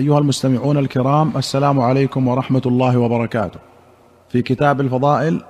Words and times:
أيها 0.00 0.18
المستمعون 0.18 0.76
الكرام 0.76 1.32
السلام 1.36 1.80
عليكم 1.80 2.28
ورحمة 2.28 2.62
الله 2.66 2.98
وبركاته. 2.98 3.60
في 4.28 4.42
كتاب 4.42 4.80
الفضائل 4.80 5.42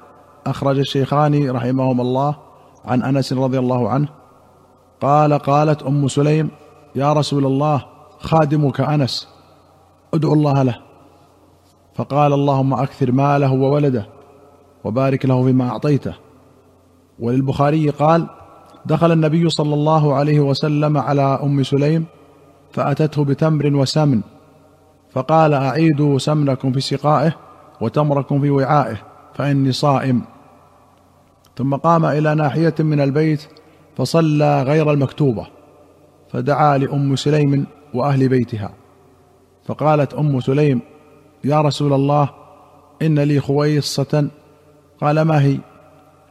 أخرج 0.46 0.78
الشيخان 0.78 1.50
رحمهما 1.50 2.02
الله 2.02 2.36
عن 2.84 3.02
أنس 3.02 3.32
رضي 3.32 3.58
الله 3.58 3.88
عنه 3.88 4.08
قال 5.00 5.38
قالت 5.38 5.82
أم 5.82 6.08
سليم 6.08 6.50
يا 6.94 7.12
رسول 7.12 7.46
الله 7.46 7.84
خادمك 8.18 8.80
أنس 8.80 9.28
ادعو 10.14 10.32
الله 10.32 10.62
له. 10.62 10.77
فقال 11.95 12.32
اللهم 12.32 12.75
أكثر 12.75 13.12
ماله 13.12 13.53
وولده 13.53 14.07
وبارك 14.85 15.27
له 15.27 15.45
فيما 15.45 15.69
أعطيته. 15.69 16.14
وللبخاري 17.19 17.91
قال 17.91 18.27
دخل 18.87 19.12
النبي 19.12 19.48
صلى 19.48 19.75
الله 19.75 20.14
عليه 20.14 20.41
وسلم 20.41 20.98
على 20.98 21.41
أم 21.43 21.62
سليم 21.62 22.07
فأتته 22.73 23.25
بتمر 23.25 23.75
وسمن 23.75 24.21
فقال 25.12 25.54
أعيدوا 25.54 26.18
سمنكم 26.18 26.72
في 26.72 26.80
سقائه 26.80 27.32
وتمركم 27.80 28.40
في 28.40 28.50
وعائه 28.50 28.96
فإني 29.35 29.72
صائم. 29.72 30.22
ثم 31.57 31.75
قام 31.75 32.05
إلى 32.05 32.34
ناحية 32.34 32.75
من 32.78 33.00
البيت 33.00 33.47
فصلى 33.97 34.62
غير 34.62 34.91
المكتوبة 34.91 35.47
فدعا 36.33 36.78
لأم 36.78 37.16
سليم 37.16 37.66
وأهل 37.94 38.28
بيتها. 38.28 38.70
فقالت 39.66 40.14
أم 40.14 40.41
سليم 40.41 40.80
يا 41.44 41.61
رسول 41.61 41.92
الله 41.92 42.28
إن 43.02 43.19
لي 43.19 43.41
خويصة. 43.41 44.28
قال 45.00 45.22
ما 45.22 45.42
هي؟ 45.42 45.58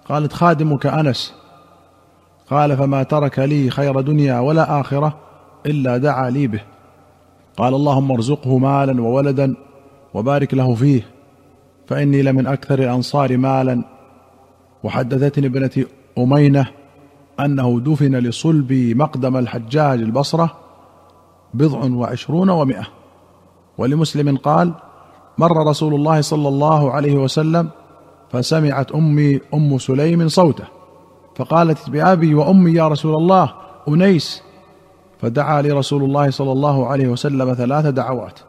قالت 0.10 0.34
خادمك 0.34 0.86
أنس. 0.86 1.36
قال 2.50 2.78
فما 2.78 3.04
ترك 3.04 3.40
لي 3.40 3.70
خير 3.70 4.02
دنيا 4.02 4.40
ولا 4.40 4.80
آخرة 4.80 5.18
إلا 5.66 5.98
دعا 5.98 6.30
لي 6.30 6.48
به. 6.48 6.62
قال 7.60 7.74
اللهم 7.74 8.12
ارزقه 8.12 8.58
مالا 8.58 9.02
وولدا 9.02 9.56
وبارك 10.14 10.54
له 10.54 10.76
فيه 10.76 11.06
فإني 11.88 12.22
لمن 12.22 12.48
أكثر 12.48 12.80
الأنصار 12.80 13.38
مالا. 13.38 13.84
وحدثتني 14.84 15.48
ابنة 15.48 15.86
أمينة 16.18 16.68
أنه 17.40 17.80
دفن 17.80 18.16
لصلب 18.16 18.74
مقدم 18.74 19.38
الحجاج 19.38 20.02
البصرة 20.02 20.52
بضع 21.54 21.96
وعشرون 21.96 22.50
ومائه 22.50 22.88
ولمسلم 23.78 24.38
قال 24.38 24.74
مر 25.38 25.68
رسول 25.68 25.96
الله 25.96 26.22
صلى 26.22 26.48
الله 26.48 26.92
عليه 26.92 27.16
وسلم 27.16 27.70
فسمعت 28.32 28.92
أمي 28.92 29.40
أم 29.54 29.78
سليم 29.78 30.28
صوته 30.28 30.66
فقالت 31.36 31.90
بأبي 31.90 32.36
وأمي 32.36 32.72
يا 32.72 32.88
رسول 32.88 33.16
الله 33.16 33.54
أنيس 33.88 34.44
فدعا 35.22 35.62
لي 35.62 35.72
رسول 35.72 36.04
الله 36.04 36.30
صلى 36.30 36.52
الله 36.52 36.88
عليه 36.88 37.08
وسلم 37.08 37.54
ثلاث 37.54 37.86
دعوات. 37.86 38.40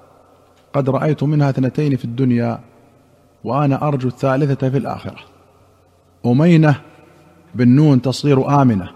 قد 0.72 0.90
رأيت 0.90 1.22
منها 1.22 1.50
اثنتين 1.50 1.96
في 1.96 2.04
الدنيا 2.04 2.58
وأنا 3.44 3.88
أرجو 3.88 4.08
الثالثة 4.08 4.70
في 4.70 4.76
الآخرة. 4.76 5.18
أمينة 6.26 6.80
بالنون 7.54 8.02
تصغير 8.02 8.62
آمنة. 8.62 8.90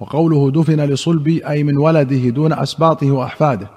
وقوله 0.00 0.50
دفن 0.50 0.80
لصلبي 0.80 1.48
أي 1.48 1.64
من 1.64 1.76
ولده 1.76 2.28
دون 2.28 2.52
أسباطه 2.52 3.10
وأحفاده. 3.10 3.70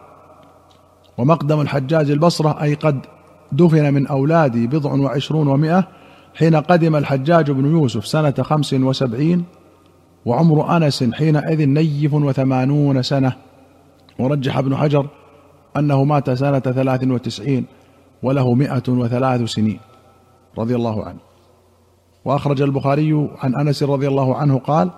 ومقدم 1.17 1.61
الحجاج 1.61 2.11
البصرة 2.11 2.61
أي 2.61 2.73
قد 2.73 3.05
دفن 3.51 3.93
من 3.93 4.07
أولادي 4.07 4.67
بضع 4.67 4.93
وعشرون 4.93 5.47
ومائه 5.47 5.87
حين 6.35 6.55
قدم 6.55 6.95
الحجاج 6.95 7.51
بن 7.51 7.65
يوسف 7.71 8.07
سنة 8.07 8.33
خمس 8.41 8.73
وسبعين 8.73 9.43
وعمر 10.25 10.77
آنس 10.77 11.03
حينئذ 11.13 11.65
نيف 11.65 12.13
وثمانون 12.13 13.03
سنة 13.03 13.33
ورجح 14.19 14.57
ابن 14.57 14.75
حجر 14.75 15.07
أنه 15.77 16.03
مات 16.03 16.29
سنة 16.29 16.59
ثلاث 16.59 17.03
وتسعين 17.03 17.65
وله 18.23 18.53
مائه 18.53 18.83
وثلاث 18.87 19.43
سنين 19.43 19.79
رضي 20.57 20.75
الله 20.75 21.05
عنه. 21.05 21.19
وأخرج 22.25 22.61
البخاري 22.61 23.29
عن 23.37 23.55
أنس 23.55 23.83
رضي 23.83 24.07
الله 24.07 24.35
عنه 24.35 24.57
قال 24.59 24.89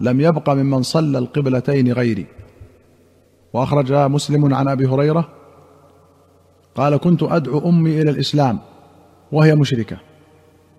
لم 0.00 0.20
يبق 0.20 0.50
ممن 0.50 0.82
صلى 0.82 1.18
القبلتين 1.18 1.92
غيري 1.92 2.26
وأخرج 3.52 3.92
مسلم 3.92 4.54
عن 4.54 4.68
أبي 4.68 4.86
هريرة 4.86 5.28
قال 6.74 6.96
كنت 6.96 7.22
أدعو 7.22 7.68
أمي 7.68 8.02
إلى 8.02 8.10
الإسلام 8.10 8.58
وهي 9.32 9.54
مشركة 9.54 9.96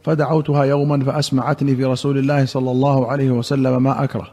فدعوتها 0.07 0.63
يوما 0.63 1.03
فأسمعتني 1.03 1.75
في 1.75 1.85
رسول 1.85 2.17
الله 2.17 2.45
صلى 2.45 2.71
الله 2.71 3.07
عليه 3.07 3.31
وسلم 3.31 3.83
ما 3.83 4.03
أكره. 4.03 4.27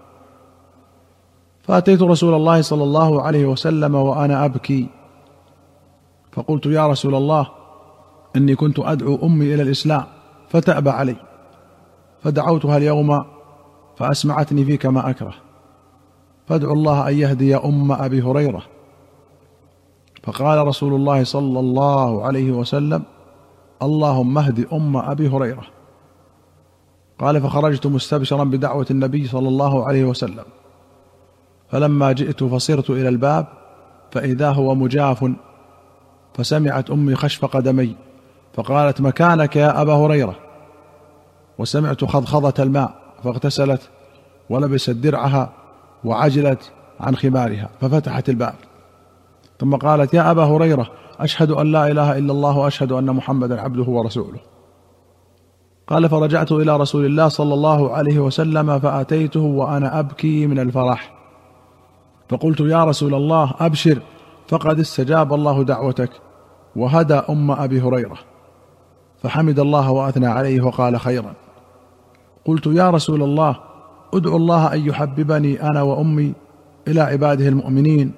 فأتيت 1.62 2.02
رسول 2.02 2.34
الله 2.34 2.62
صلى 2.62 2.82
الله 2.82 3.22
عليه 3.22 3.46
وسلم 3.46 3.94
وأنا 3.94 4.44
أبكي. 4.44 4.86
فقلت 6.32 6.66
يا 6.66 6.86
رسول 6.86 7.14
الله 7.14 7.46
إني 8.36 8.54
كنت 8.54 8.78
أدعو 8.78 9.18
أمي 9.22 9.54
إلى 9.54 9.62
الإسلام 9.62 10.04
فتأبى 10.48 10.90
علي. 10.90 11.16
فدعوتها 12.22 12.76
اليوم 12.76 13.24
فأسمعتني 13.96 14.64
فيك 14.64 14.86
ما 14.86 15.10
أكره. 15.10 15.34
فادعو 16.46 16.72
الله 16.72 17.08
أن 17.08 17.14
يهدي 17.14 17.56
أم 17.56 17.92
أبي 17.92 18.22
هريرة. 18.22 18.62
فقال 20.22 20.66
رسول 20.66 20.94
الله 20.94 21.24
صلى 21.24 21.60
الله 21.60 22.24
عليه 22.24 22.52
وسلم 22.52 23.02
اللهم 23.82 24.38
اهد 24.38 24.66
أم 24.72 24.96
أبي 24.96 25.28
هريرة. 25.28 25.64
قال 27.18 27.40
فخرجت 27.40 27.86
مستبشرا 27.86 28.44
بدعوة 28.44 28.86
النبي 28.90 29.26
صلى 29.26 29.48
الله 29.48 29.86
عليه 29.86 30.04
وسلم. 30.04 30.44
فلما 31.70 32.12
جئت 32.12 32.44
فصرت 32.44 32.90
إلى 32.90 33.08
الباب 33.08 33.46
فإذا 34.10 34.50
هو 34.50 34.74
مجاف 34.74 35.32
فسمعت 36.34 36.90
أمي 36.90 37.14
خشف 37.14 37.44
قدمي 37.44 37.96
فقالت 38.54 39.00
مكانك 39.00 39.56
يا 39.56 39.82
أبا 39.82 39.92
هريرة؟ 39.92 40.36
وسمعت 41.58 42.04
خضخضة 42.04 42.62
الماء 42.62 42.94
فاغتسلت 43.24 43.90
ولبست 44.50 44.90
درعها 44.90 45.52
وعجلت 46.04 46.72
عن 47.00 47.16
خمارها 47.16 47.68
ففتحت 47.80 48.28
الباب. 48.28 48.54
ثم 49.60 49.76
قالت 49.76 50.14
يا 50.14 50.30
أبا 50.30 50.44
هريرة 50.44 50.90
أشهد 51.20 51.50
أن 51.50 51.72
لا 51.72 51.90
إله 51.90 52.18
إلا 52.18 52.32
الله 52.32 52.58
وأشهد 52.58 52.92
أن 52.92 53.06
محمدا 53.06 53.60
عبده 53.60 53.82
ورسوله. 53.82 54.38
قال 55.86 56.08
فرجعت 56.08 56.52
إلى 56.52 56.76
رسول 56.76 57.04
الله 57.06 57.28
صلى 57.28 57.54
الله 57.54 57.92
عليه 57.92 58.18
وسلم 58.18 58.78
فأتيته 58.78 59.40
وأنا 59.40 59.98
أبكي 59.98 60.46
من 60.46 60.58
الفرح. 60.58 61.14
فقلت 62.28 62.60
يا 62.60 62.84
رسول 62.84 63.14
الله 63.14 63.54
أبشر. 63.60 63.98
فقد 64.48 64.78
استجاب 64.78 65.34
الله 65.34 65.64
دعوتك. 65.64 66.10
وهدى 66.76 67.14
أم 67.14 67.50
أبي 67.50 67.80
هريرة. 67.80 68.18
فحمد 69.22 69.58
الله 69.58 69.90
وأثنى 69.90 70.26
عليه 70.26 70.60
وقال 70.60 71.00
خيرا. 71.00 71.34
قلت 72.44 72.66
يا 72.66 72.90
رسول 72.90 73.22
الله 73.22 73.56
ادعو 74.14 74.36
الله 74.36 74.74
أن 74.74 74.86
يحببني 74.86 75.62
أنا 75.62 75.82
وأمي 75.82 76.32
إلى 76.88 77.00
عباده 77.00 77.48
المؤمنين 77.48 78.12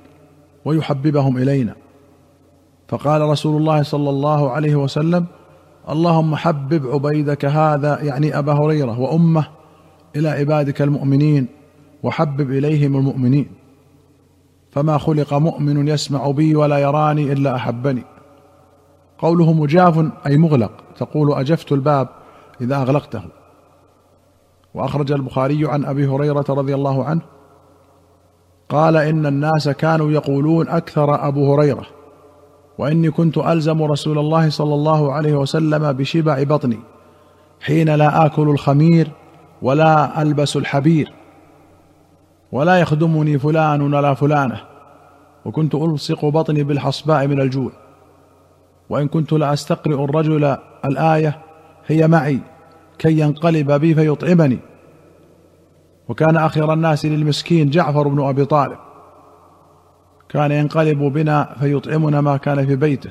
ويحببهم 0.65 1.37
إلينا. 1.37 1.75
فقال 2.89 3.23
رسول 3.23 3.61
الله 3.61 3.83
صلى 3.83 4.11
الله 4.11 4.51
عليه 4.51 4.77
وسلم 4.77 5.27
اللهم 5.89 6.37
حبب 6.37 6.87
عبيدك 6.87 7.45
هذا 7.45 8.03
يعني 8.03 8.39
أبا 8.39 8.53
هريرة 8.53 9.01
وأمه 9.01 9.47
إلى 10.17 10.29
عبادك 10.29 10.83
المؤمنين 10.83 11.47
وحبب 12.03 12.51
إليهم 12.51 12.97
المؤمنين. 12.97 13.47
فما 14.71 14.99
خلق 14.99 15.35
مؤمن 15.35 15.89
يسمع 15.89 16.31
بي 16.31 16.57
ولا 16.57 16.79
يراني 16.79 17.33
إلا 17.33 17.57
أحبني. 17.57 18.03
قوله 19.19 19.53
مجاف 19.53 20.05
أي 20.27 20.37
مغلق 20.37 20.73
تقول 20.97 21.33
أجفت 21.33 21.73
الباب 21.73 22.09
إذا 22.61 22.77
أغلقته. 22.77 23.23
وأخرج 24.75 25.13
البخاري 25.13 25.69
عن 25.69 25.85
أبي 25.85 26.07
هريرة 26.07 26.45
رضي 26.49 26.75
الله 26.75 27.05
عنه 27.05 27.21
قال 28.69 28.97
إن 28.97 29.27
الناس 29.27 29.69
كانوا 29.69 30.11
يقولون 30.11 30.69
أكثر 30.69 31.29
أبو 31.29 31.55
هريرة. 31.55 31.96
وإني 32.79 33.11
كنت 33.11 33.39
ألزم 33.39 33.83
رسول 33.83 34.19
الله 34.19 34.51
صلى 34.51 34.75
الله 34.75 35.13
عليه 35.13 35.34
وسلم 35.34 35.93
بشبع 35.93 36.43
بطني 36.43 36.78
حين 37.61 37.95
لا 37.95 38.27
آكل 38.27 38.49
الخمير 38.49 39.11
ولا 39.63 40.23
ألبس 40.23 40.57
الحبير 40.57 41.13
ولا 42.53 42.78
يخدمني 42.78 43.39
فلان 43.39 43.95
ولا 43.95 44.15
فلانة 44.15 44.61
وكنت 45.45 45.75
ألصق 45.75 46.25
بطني 46.25 46.65
بالحصباء 46.65 47.27
من 47.27 47.41
الجوع. 47.41 47.73
وإن 48.91 49.09
كنت 49.09 49.33
لاستقرئ 49.33 50.05
الرجل 50.05 50.57
الآية 50.84 51.39
هي 51.87 52.09
معي 52.09 52.41
كي 52.99 53.21
ينقلب 53.21 53.72
بي 53.72 53.95
فيطعمني. 53.95 54.59
وكان 56.09 56.37
اخر 56.37 56.72
الناس 56.72 57.07
للمسكين 57.07 57.71
جعفر 57.71 58.09
بن 58.09 58.22
أبي 58.22 58.45
طالب. 58.45 58.79
كان 60.28 60.53
ينقلب 60.53 60.99
بنا 60.99 61.57
فيطعمنا 61.61 62.21
ما 62.21 62.37
كان 62.37 62.67
في 62.67 62.77
بيته 62.77 63.11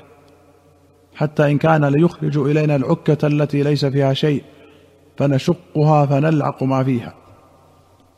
حتى 1.15 1.51
إن 1.51 1.57
كان 1.57 1.85
ليخرج 1.85 2.37
إلينا 2.37 2.75
العكة 2.75 3.27
التي 3.27 3.63
ليس 3.63 3.85
فيها 3.85 4.13
شيء 4.13 4.43
فنشقها 5.17 6.05
فنلعق 6.05 6.63
ما 6.63 6.83
فيها. 6.83 7.13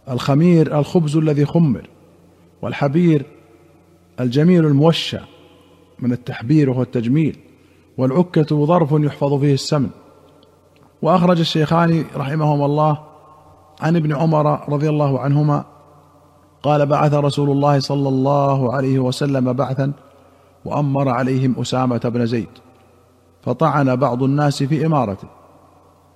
الخمير 0.09 0.79
الخبز 0.79 1.17
الذي 1.17 1.45
خمر 1.45 1.89
والحبير 2.61 3.25
الجميل 4.19 4.65
الموشى 4.65 5.17
من 5.99 6.11
التحبير 6.11 6.69
وهو 6.69 6.81
التجميل 6.81 7.37
والعكة 7.97 8.65
ظرف 8.65 8.91
يحفظ 8.91 9.39
فيه 9.39 9.53
السمن. 9.53 9.89
وأخرج 11.01 11.39
الشيخان 11.39 12.05
رحمهما 12.15 12.65
الله 12.65 13.03
عن 13.81 13.95
ابن 13.95 14.15
عمر 14.15 14.69
رضي 14.69 14.89
الله 14.89 15.19
عنهما 15.19 15.65
قال 16.63 16.85
بعث 16.85 17.13
رسول 17.13 17.49
الله 17.49 17.79
صلى 17.79 18.09
الله 18.09 18.73
عليه 18.73 18.99
وسلم 18.99 19.53
بعثا 19.53 19.91
وأمر 20.65 21.09
عليهم 21.09 21.55
أسامة 21.59 21.97
بن 21.97 22.25
زيد 22.25 22.49
فطعن 23.41 23.95
بعض 23.95 24.23
الناس 24.23 24.63
في 24.63 24.85
إمارته. 24.85 25.27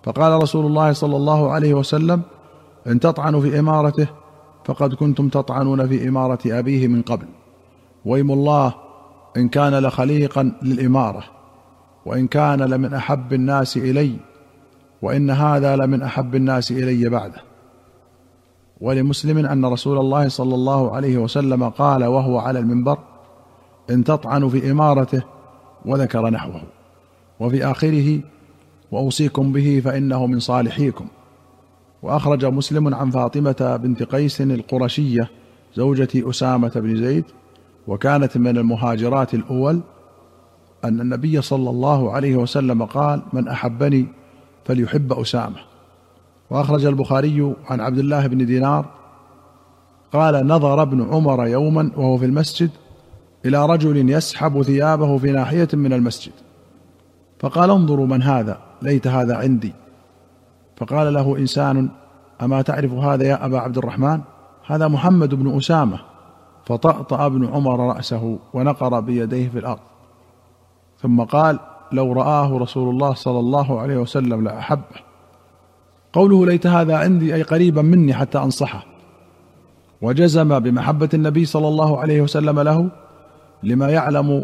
فقال 0.04 0.44
رسول 0.44 0.66
الله 0.66 0.94
صلى 0.94 1.16
الله 1.16 1.52
عليه 1.52 1.74
وسلم 1.74 2.22
إن 2.88 3.00
تطعنوا 3.00 3.42
في 3.42 3.60
إمارته 3.60 4.08
فقد 4.66 4.94
كنتم 4.94 5.30
تطعنون 5.30 5.88
في 5.88 6.08
إمارة 6.08 6.40
أبيه 6.46 6.88
من 6.88 7.02
قبل. 7.02 7.26
ويم 8.06 8.32
الله 8.32 8.74
إن 9.38 9.50
كان 9.50 9.80
لخليقا 9.80 10.54
للإمارة 10.62 11.24
وإن 12.06 12.28
كان 12.28 12.62
لمن 12.62 12.94
أحب 12.94 13.34
الناس 13.34 13.78
إلي 13.78 14.16
وإن 15.02 15.30
هذا 15.30 15.76
لمن 15.76 16.02
أحب 16.02 16.36
الناس 16.36 16.72
إلي 16.72 17.10
بعده. 17.10 17.51
ولمسلم 18.82 19.46
أن 19.46 19.66
رسول 19.66 19.98
الله 19.98 20.28
صلى 20.28 20.56
الله 20.56 20.96
عليه 20.96 21.18
وسلم 21.18 21.70
قال 21.70 22.04
وهو 22.04 22.38
على 22.40 22.60
المنبر 22.60 22.98
إن 23.90 24.04
تطعنوا 24.04 24.50
في 24.50 24.72
إمارته 24.72 25.24
وذكر 25.86 26.30
نحوه. 26.30 26.62
وفي 27.40 27.66
آخره 27.66 28.20
وأوصيكم 28.92 29.52
به 29.52 29.82
فإنه 29.86 30.26
من 30.26 30.40
صالحيكم. 30.40 31.08
وأخرج 32.04 32.46
مسلم 32.46 32.96
عن 32.96 33.10
فاطمة 33.10 33.80
بنت 33.84 34.04
قيس 34.04 34.42
القرشية 34.42 35.30
زوجة 35.76 36.30
أسامة 36.30 36.72
بن 36.76 36.96
زيد 36.96 37.26
وكانت 37.88 38.38
من 38.38 38.58
المهاجرات 38.58 39.34
الأول 39.34 39.82
أن 40.84 41.02
النبي 41.02 41.42
صلى 41.42 41.70
الله 41.70 42.12
عليه 42.12 42.36
وسلم 42.36 42.86
قال 42.86 43.22
من 43.34 43.48
أحبني 43.48 44.06
فليحب 44.66 45.14
أسامة. 45.14 45.71
وأخرج 46.52 46.86
البخاري 46.86 47.54
عن 47.70 47.82
عبد 47.82 47.98
الله 47.98 48.28
بن 48.28 48.46
دينار 48.46 48.86
قال 50.14 50.48
نظر 50.48 50.82
ابن 50.82 51.14
عمر 51.14 51.48
يوما 51.48 51.92
وهو 51.98 52.18
في 52.18 52.26
المسجد 52.26 52.70
إلى 53.46 53.66
رجل 53.66 54.10
يسحب 54.10 54.62
ثيابه 54.62 55.18
في 55.18 55.32
ناحية 55.32 55.68
من 55.74 55.94
المسجد 55.94 56.34
فقال 57.40 57.70
انظروا 57.70 58.06
من 58.06 58.22
هذا 58.24 58.58
ليت 58.82 59.08
هذا 59.08 59.36
عندي. 59.36 59.74
فقال 60.78 61.14
له 61.14 61.38
إنسان 61.38 61.90
أما 62.42 62.62
تعرف 62.62 62.94
هذا 62.94 63.24
يا 63.24 63.46
أبا 63.46 63.60
عبد 63.60 63.78
الرحمن؟ 63.78 64.22
هذا 64.66 64.88
محمد 64.88 65.36
بن 65.36 65.58
أسامة. 65.58 66.00
فطأطأ 66.66 67.26
ابن 67.26 67.46
عمر 67.46 67.96
رأسه 67.96 68.40
ونقر 68.54 69.00
بيديه 69.00 69.50
في 69.50 69.60
الأرض. 69.60 69.80
ثم 71.02 71.22
قال 71.22 71.60
لو 71.92 72.14
رآه 72.14 72.58
رسول 72.58 72.90
الله 72.90 73.14
صلى 73.14 73.40
الله 73.40 73.80
عليه 73.80 73.98
وسلم 73.98 74.44
لأحبه. 74.44 75.11
قوله 76.14 76.46
ليت 76.46 76.68
هذا 76.68 76.98
عندي 76.98 77.36
أي 77.36 77.42
قريبا 77.42 77.82
مني 77.82 78.14
حتى 78.14 78.38
أنصحه. 78.38 78.86
وجزم 80.02 80.60
بمحبة 80.60 81.10
النبي 81.14 81.46
صلى 81.46 81.68
الله 81.68 82.00
عليه 82.00 82.22
وسلم 82.22 82.60
له 82.60 82.90
لما 83.64 83.90
يعلم 83.90 84.44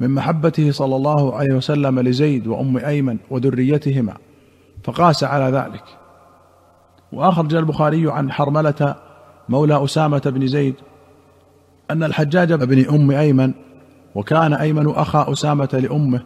من 0.00 0.10
محبته 0.10 0.70
صلى 0.72 0.96
الله 0.96 1.34
عليه 1.36 1.54
وسلم 1.54 2.00
لزيد 2.00 2.46
وأم 2.46 2.76
أيمن 2.76 3.18
وذريتهما 3.30 4.14
فقاس 4.84 5.24
على 5.24 5.56
ذلك. 5.58 5.84
وأخرج 7.12 7.54
البخاري 7.54 8.10
عن 8.10 8.32
حرملة 8.32 8.96
مولى 9.48 9.84
أسامة 9.84 10.22
بن 10.26 10.46
زيد 10.46 10.74
أن 11.90 12.02
الحجاج 12.02 12.52
بن 12.52 12.94
أم 12.94 13.10
أيمن 13.10 13.52
وكان 14.14 14.52
أيمن 14.52 14.90
أخا 14.90 15.32
أسامة 15.32 15.68
لأمه 15.72 16.22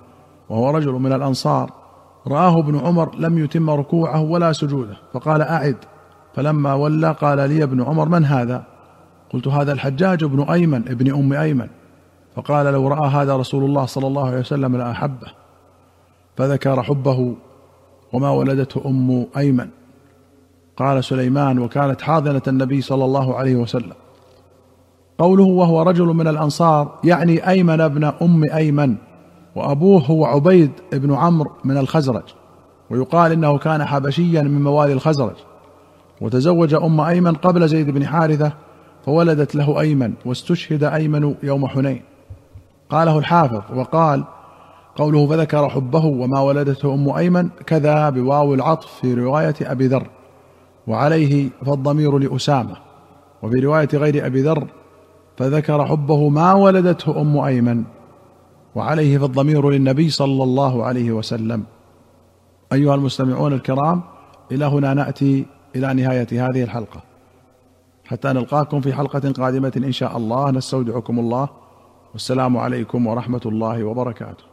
وهو 0.49 0.71
رجل 0.71 0.93
من 0.93 1.13
الأنصار 1.13 1.80
رآه 2.27 2.59
ابن 2.59 2.79
عمر 2.79 3.15
لم 3.19 3.39
يتم 3.39 3.71
ركوعه 3.71 4.21
ولا 4.21 4.53
سجوده 4.53 4.97
فقال 5.13 5.43
أعد. 5.43 5.77
فلما 6.35 6.75
ولى 6.75 7.13
قال 7.13 7.39
لي 7.51 7.63
ابن 7.63 7.83
عمر 7.83 8.09
من 8.09 8.25
هذا؟ 8.25 8.65
قلت 9.33 9.49
هذا 9.49 9.73
الحجاج 9.73 10.25
بن 10.25 10.43
أيمن 10.43 10.89
ابن 10.89 11.15
أم 11.15 11.33
أيمن. 11.33 11.69
فقال 12.37 12.67
لو 12.67 12.89
رأى 12.89 13.09
هذا 13.09 13.37
رسول 13.37 13.65
الله 13.65 13.87
صلى 13.87 14.07
الله 14.07 14.27
عليه 14.27 14.39
وسلم 14.39 14.77
لأحبه 14.77 15.27
فذكر 16.37 16.83
حبه 16.83 17.35
وما 18.13 18.31
ولدته 18.31 18.83
أم 18.87 19.27
أيمن. 19.37 19.69
قال 20.77 21.05
سليمان 21.05 21.59
وكانت 21.59 22.03
حاضنة 22.03 22.43
النبي 22.49 22.81
صلى 22.81 23.05
الله 23.05 23.37
عليه 23.37 23.57
وسلم. 23.57 23.93
قوله 25.19 25.45
وهو 25.45 25.83
رجل 25.83 26.07
من 26.07 26.29
الأنصار 26.29 26.99
يعني 27.05 27.49
أيمن 27.49 27.81
ابن 27.81 28.05
أم 28.05 28.45
أيمن. 28.45 28.97
وأبوه 29.57 30.03
هو 30.03 30.25
عبيد 30.25 30.71
بن 30.93 31.15
عمرو 31.15 31.51
من 31.65 31.77
الخزرج 31.77 32.23
ويقال 32.91 33.33
إنه 33.33 33.59
كان 33.59 33.85
حبشيا 33.85 34.43
من 34.43 34.63
موالي 34.63 34.93
الخزرج. 34.93 35.37
وتزوج 36.21 36.75
أم 36.75 37.01
أيمن 37.01 37.35
قبل 37.35 37.69
زيد 37.69 37.91
بن 37.91 38.07
حارثة 38.07 38.53
فولدت 39.07 39.55
له 39.55 39.81
أيمن 39.81 40.13
واستشهد 40.27 40.85
أيمن 40.85 41.35
يوم 41.43 41.67
حنين. 41.67 42.03
قاله 42.91 43.19
الحافظ 43.19 43.79
وقال 43.79 44.25
قوله 44.97 45.27
فذكر 45.27 45.69
حبه 45.69 46.05
وما 46.05 46.41
ولدته 46.41 46.95
أم 46.95 47.11
أيمن 47.11 47.49
كذا 47.67 48.11
بواو 48.11 48.55
العطف 48.55 48.87
في 49.01 49.15
رواية 49.15 49.55
أبي 49.63 49.87
ذر 49.87 50.07
وعليه 50.87 51.49
فالضمير 51.67 52.19
لأسامة. 52.19 52.77
وفي 53.43 53.61
رواية 53.61 53.89
غير 53.95 54.27
أبي 54.27 54.43
ذر 54.43 54.67
فذكر 55.37 55.87
حبه 55.87 56.29
ما 56.29 56.53
ولدته 56.53 57.21
أم 57.21 57.39
أيمن. 57.39 57.85
وعليه 58.75 59.19
فالضمير 59.19 59.71
للنبي 59.71 60.11
صلى 60.11 60.43
الله 60.43 60.85
عليه 60.85 61.13
وسلم. 61.13 61.65
أيها 62.73 62.95
المستمعون 62.95 63.53
الكرام 63.53 64.03
إلى 64.53 64.65
هنا 64.65 64.95
نأتي 64.95 65.47
إلى 65.77 65.95
نهاية 65.95 66.27
هذه 66.33 66.63
الحلقة. 66.63 67.03
حتى 68.05 68.29
نلقاكم 68.29 68.81
في 68.81 68.93
حلقة 68.93 69.33
قادمة 69.33 69.73
إن 69.77 69.93
شاء 69.93 70.17
الله. 70.17 70.51
نستودعكم 70.51 71.19
الله. 71.19 71.49
والسلام 72.13 72.57
عليكم 72.57 73.07
ورحمة 73.07 73.41
الله 73.47 73.85
وبركاته. 73.85 74.50